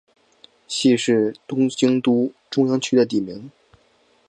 [0.67, 3.51] 佃是东京都中央区的地名。